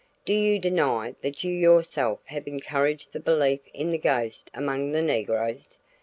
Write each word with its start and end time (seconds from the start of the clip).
Do 0.25 0.33
you 0.33 0.57
deny 0.57 1.13
that 1.21 1.43
you 1.43 1.51
yourself 1.53 2.21
have 2.25 2.47
encouraged 2.47 3.13
the 3.13 3.19
belief 3.19 3.59
in 3.71 3.91
the 3.91 3.99
ghost 3.99 4.49
among 4.51 4.93
the 4.93 5.01
negroes? 5.03 5.77